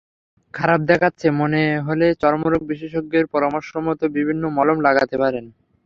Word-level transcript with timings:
খারাপ 0.53 0.79
দেখাচ্ছে 0.89 1.27
মনে 1.39 1.57
হলে 1.87 2.07
চর্মরোগ 2.21 2.61
বিশেষজ্ঞের 2.71 3.25
পরামর্শমতো 3.33 4.05
বিভিন্ন 4.17 4.43
মলম 4.57 4.77
লাগাতে 4.87 5.15
পারেন। 5.23 5.45